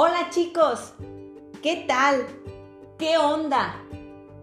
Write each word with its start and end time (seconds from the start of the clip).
Hola 0.00 0.30
chicos, 0.30 0.92
¿qué 1.60 1.84
tal? 1.88 2.24
¿Qué 3.00 3.18
onda? 3.18 3.82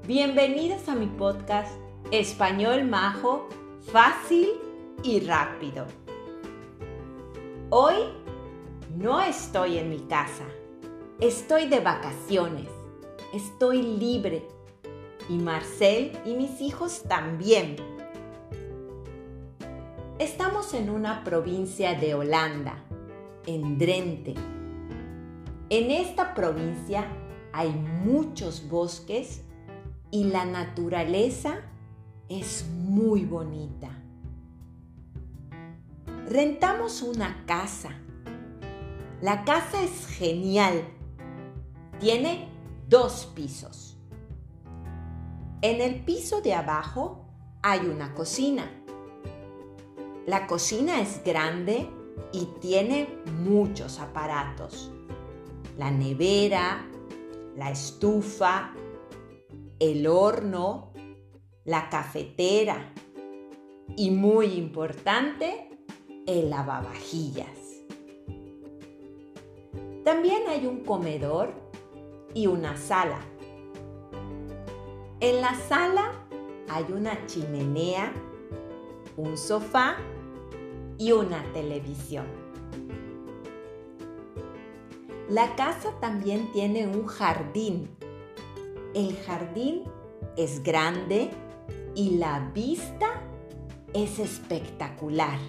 Bienvenidos 0.06 0.90
a 0.90 0.96
mi 0.96 1.06
podcast 1.06 1.72
Español 2.12 2.84
Majo, 2.84 3.48
fácil 3.90 4.50
y 5.02 5.22
rápido. 5.22 5.86
Hoy 7.70 7.96
no 8.98 9.22
estoy 9.22 9.78
en 9.78 9.92
mi 9.92 10.00
casa, 10.00 10.44
estoy 11.22 11.70
de 11.70 11.80
vacaciones, 11.80 12.68
estoy 13.34 13.82
libre 13.82 14.46
y 15.30 15.38
Marcel 15.38 16.20
y 16.26 16.34
mis 16.34 16.60
hijos 16.60 17.04
también. 17.04 17.78
Estamos 20.20 20.74
en 20.74 20.90
una 20.90 21.24
provincia 21.24 21.96
de 21.96 22.14
Holanda, 22.14 22.84
en 23.48 23.78
Drenthe 23.78 24.36
en 25.78 25.92
esta 25.92 26.34
provincia 26.34 27.06
hay 27.52 27.70
muchos 27.70 28.70
bosques 28.70 29.42
y 30.10 30.24
la 30.24 30.46
naturaleza 30.46 31.58
es 32.30 32.66
muy 32.70 33.26
bonita. 33.26 33.90
Rentamos 36.30 37.02
una 37.02 37.44
casa. 37.46 37.90
La 39.22 39.44
casa 39.44 39.84
es 39.84 40.08
genial. 40.08 40.82
Tiene 42.00 42.48
dos 42.88 43.30
pisos. 43.36 43.98
En 45.62 45.82
el 45.82 46.06
piso 46.06 46.40
de 46.40 46.54
abajo 46.54 47.26
hay 47.62 47.82
una 47.88 48.14
cocina. 48.14 48.72
La 50.26 50.48
cocina 50.48 51.02
es 51.02 51.22
grande 51.22 51.90
y 52.32 52.46
tiene 52.62 53.10
muchos 53.44 54.00
aparatos 54.00 54.95
la 55.78 55.92
nevera, 55.92 56.86
la 57.56 57.72
estufa, 57.72 58.74
el 59.80 60.08
horno, 60.08 60.92
la 61.64 61.90
cafetera 61.90 62.94
y 63.98 64.12
muy 64.12 64.54
importante, 64.54 65.70
el 66.26 66.50
lavavajillas. 66.50 67.60
También 70.04 70.44
hay 70.48 70.66
un 70.66 70.84
comedor 70.84 71.54
y 72.34 72.48
una 72.48 72.78
sala. 72.78 73.20
En 75.20 75.42
la 75.42 75.56
sala 75.56 76.12
hay 76.70 76.86
una 76.92 77.26
chimenea, 77.26 78.14
un 79.18 79.38
sofá 79.38 79.98
y 80.98 81.12
una 81.12 81.44
televisión. 81.54 82.45
La 85.30 85.56
casa 85.56 85.90
también 86.00 86.52
tiene 86.52 86.86
un 86.86 87.08
jardín. 87.08 87.90
El 88.94 89.18
jardín 89.26 89.82
es 90.38 90.62
grande 90.62 91.32
y 91.96 92.18
la 92.18 92.52
vista 92.54 93.24
es 93.92 94.20
espectacular. 94.20 95.40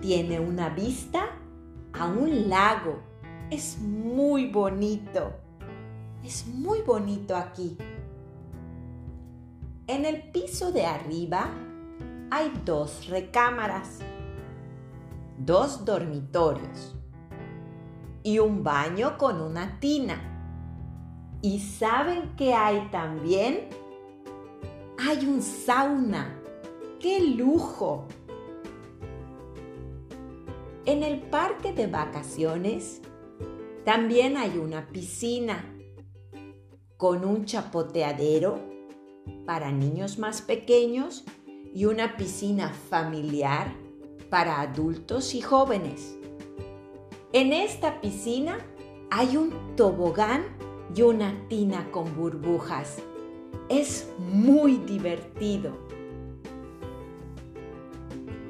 Tiene 0.00 0.40
una 0.40 0.70
vista 0.70 1.38
a 1.92 2.06
un 2.06 2.48
lago. 2.48 2.98
Es 3.48 3.78
muy 3.78 4.50
bonito. 4.50 5.32
Es 6.24 6.48
muy 6.48 6.82
bonito 6.82 7.36
aquí. 7.36 7.78
En 9.86 10.04
el 10.04 10.32
piso 10.32 10.72
de 10.72 10.84
arriba 10.84 11.48
hay 12.28 12.52
dos 12.64 13.06
recámaras, 13.06 14.00
dos 15.38 15.84
dormitorios 15.84 16.96
y 18.26 18.40
un 18.40 18.64
baño 18.64 19.18
con 19.18 19.40
una 19.40 19.78
tina. 19.78 20.20
¿Y 21.42 21.60
saben 21.60 22.34
qué 22.36 22.54
hay 22.54 22.88
también? 22.90 23.68
Hay 24.98 25.24
un 25.24 25.40
sauna. 25.40 26.36
¡Qué 26.98 27.20
lujo! 27.20 28.08
En 30.86 31.04
el 31.04 31.20
parque 31.20 31.72
de 31.72 31.86
vacaciones 31.86 33.00
también 33.84 34.36
hay 34.36 34.58
una 34.58 34.88
piscina 34.88 35.64
con 36.96 37.24
un 37.24 37.44
chapoteadero 37.44 38.58
para 39.46 39.70
niños 39.70 40.18
más 40.18 40.42
pequeños 40.42 41.24
y 41.72 41.84
una 41.84 42.16
piscina 42.16 42.70
familiar 42.70 43.72
para 44.30 44.60
adultos 44.60 45.32
y 45.36 45.42
jóvenes. 45.42 46.18
En 47.32 47.52
esta 47.52 48.00
piscina 48.00 48.58
hay 49.10 49.36
un 49.36 49.74
tobogán 49.74 50.44
y 50.94 51.02
una 51.02 51.34
tina 51.48 51.90
con 51.90 52.14
burbujas. 52.14 52.98
Es 53.68 54.08
muy 54.18 54.76
divertido. 54.76 55.72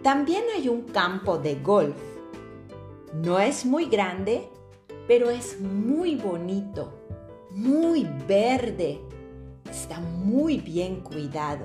También 0.03 0.45
hay 0.55 0.69
un 0.69 0.83
campo 0.83 1.39
de 1.39 1.55
golf. 1.57 1.97
No 3.15 3.39
es 3.41 3.65
muy 3.65 3.87
grande, 3.87 4.51
pero 5.09 5.31
es 5.31 5.59
muy 5.59 6.15
bonito, 6.15 6.93
muy 7.51 8.07
verde. 8.29 9.01
Está 9.71 10.01
muy 10.01 10.59
bien 10.59 11.01
cuidado. 11.01 11.65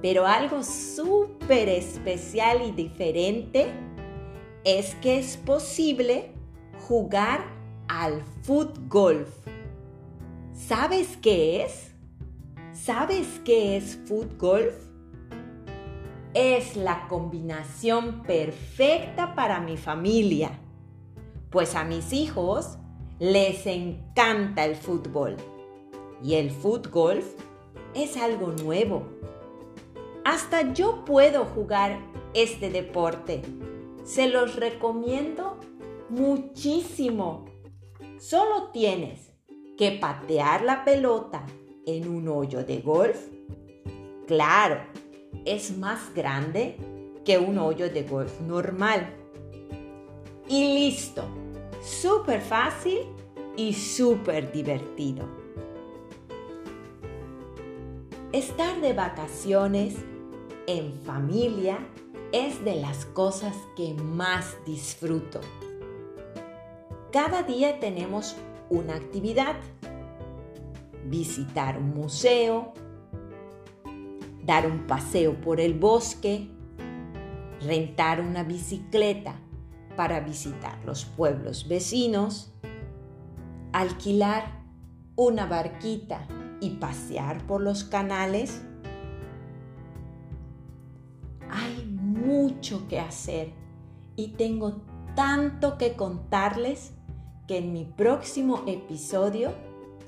Pero 0.00 0.26
algo 0.26 0.62
súper 0.62 1.68
especial 1.68 2.62
y 2.66 2.72
diferente 2.72 3.66
es 4.66 4.96
que 4.96 5.16
es 5.16 5.36
posible 5.36 6.32
jugar 6.88 7.44
al 7.86 8.20
foot 8.42 8.76
¿Sabes 10.52 11.16
qué 11.22 11.62
es? 11.62 11.94
¿Sabes 12.72 13.40
qué 13.44 13.76
es 13.76 13.96
foot 14.08 14.36
golf? 14.36 14.74
Es 16.34 16.74
la 16.74 17.06
combinación 17.06 18.24
perfecta 18.24 19.36
para 19.36 19.60
mi 19.60 19.76
familia, 19.76 20.50
pues 21.50 21.76
a 21.76 21.84
mis 21.84 22.12
hijos 22.12 22.76
les 23.20 23.68
encanta 23.68 24.64
el 24.64 24.74
fútbol 24.74 25.36
y 26.24 26.34
el 26.34 26.50
foot 26.50 26.90
golf 26.90 27.24
es 27.94 28.16
algo 28.16 28.48
nuevo. 28.48 29.06
Hasta 30.24 30.72
yo 30.72 31.04
puedo 31.04 31.44
jugar 31.44 32.00
este 32.34 32.68
deporte 32.68 33.42
se 34.06 34.28
los 34.28 34.54
recomiendo 34.56 35.58
muchísimo. 36.08 37.44
Solo 38.18 38.70
tienes 38.72 39.32
que 39.76 39.92
patear 39.92 40.62
la 40.62 40.84
pelota 40.84 41.44
en 41.84 42.08
un 42.08 42.28
hoyo 42.28 42.64
de 42.64 42.78
golf. 42.78 43.18
Claro, 44.26 44.80
es 45.44 45.76
más 45.76 46.14
grande 46.14 46.76
que 47.24 47.36
un 47.36 47.58
hoyo 47.58 47.90
de 47.90 48.04
golf 48.04 48.40
normal. 48.40 49.12
Y 50.48 50.74
listo. 50.74 51.24
Súper 51.82 52.40
fácil 52.40 53.00
y 53.56 53.74
súper 53.74 54.52
divertido. 54.52 55.28
Estar 58.32 58.80
de 58.80 58.92
vacaciones 58.92 59.96
en 60.66 60.92
familia 61.02 61.78
es 62.32 62.64
de 62.64 62.76
las 62.76 63.06
cosas 63.06 63.54
que 63.76 63.94
más 63.94 64.56
disfruto. 64.66 65.40
Cada 67.12 67.42
día 67.42 67.78
tenemos 67.80 68.36
una 68.68 68.94
actividad. 68.94 69.56
Visitar 71.08 71.78
un 71.78 71.94
museo, 71.94 72.72
dar 74.44 74.66
un 74.66 74.88
paseo 74.88 75.40
por 75.40 75.60
el 75.60 75.74
bosque, 75.74 76.50
rentar 77.60 78.20
una 78.20 78.42
bicicleta 78.42 79.36
para 79.96 80.18
visitar 80.20 80.84
los 80.84 81.04
pueblos 81.04 81.68
vecinos, 81.68 82.52
alquilar 83.72 84.64
una 85.14 85.46
barquita 85.46 86.26
y 86.60 86.70
pasear 86.70 87.46
por 87.46 87.60
los 87.60 87.84
canales 87.84 88.65
mucho 92.56 92.88
que 92.88 92.98
hacer 92.98 93.52
y 94.16 94.28
tengo 94.28 94.80
tanto 95.14 95.76
que 95.76 95.94
contarles 95.94 96.92
que 97.46 97.58
en 97.58 97.72
mi 97.72 97.84
próximo 97.84 98.64
episodio 98.66 99.52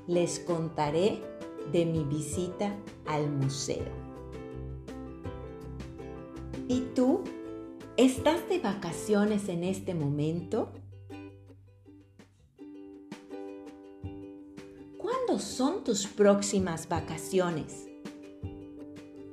les 0.07 0.39
contaré 0.39 1.21
de 1.71 1.85
mi 1.85 2.03
visita 2.03 2.75
al 3.05 3.29
museo. 3.29 3.85
¿Y 6.67 6.81
tú? 6.95 7.23
¿Estás 7.97 8.47
de 8.49 8.59
vacaciones 8.59 9.47
en 9.47 9.63
este 9.63 9.93
momento? 9.93 10.71
¿Cuándo 14.97 15.37
son 15.37 15.83
tus 15.83 16.07
próximas 16.07 16.89
vacaciones? 16.89 17.87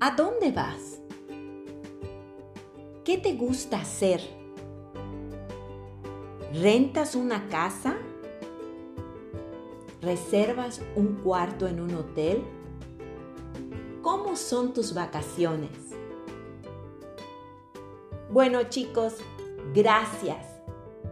¿A 0.01 0.15
dónde 0.15 0.53
vas? 0.53 0.96
¿Qué 3.17 3.23
te 3.23 3.35
gusta 3.35 3.81
hacer? 3.81 4.21
¿Rentas 6.53 7.15
una 7.15 7.49
casa? 7.49 7.97
¿Reservas 10.03 10.83
un 10.97 11.15
cuarto 11.23 11.67
en 11.67 11.81
un 11.81 11.95
hotel? 11.95 12.45
¿Cómo 14.03 14.37
son 14.37 14.75
tus 14.75 14.93
vacaciones? 14.93 15.71
Bueno 18.31 18.65
chicos, 18.65 19.15
gracias. 19.75 20.47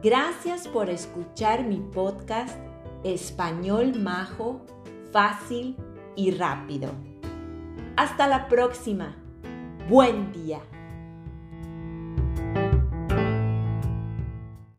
Gracias 0.02 0.68
por 0.68 0.90
escuchar 0.90 1.64
mi 1.64 1.78
podcast 1.78 2.54
Español 3.02 3.98
Majo, 3.98 4.60
fácil 5.10 5.74
y 6.16 6.32
rápido. 6.32 6.90
Hasta 7.96 8.28
la 8.28 8.46
próxima. 8.48 9.16
Buen 9.88 10.32
día. 10.32 10.60